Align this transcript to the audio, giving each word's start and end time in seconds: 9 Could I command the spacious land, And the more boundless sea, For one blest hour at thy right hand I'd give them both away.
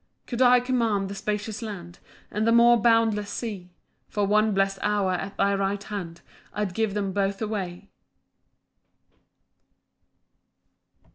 9 0.25 0.25
Could 0.29 0.41
I 0.41 0.59
command 0.59 1.09
the 1.09 1.13
spacious 1.13 1.61
land, 1.61 1.99
And 2.31 2.47
the 2.47 2.51
more 2.51 2.81
boundless 2.81 3.29
sea, 3.29 3.69
For 4.09 4.25
one 4.25 4.51
blest 4.51 4.79
hour 4.81 5.11
at 5.11 5.37
thy 5.37 5.53
right 5.53 5.83
hand 5.83 6.21
I'd 6.53 6.73
give 6.73 6.95
them 6.95 7.13
both 7.13 7.39
away. 7.39 7.91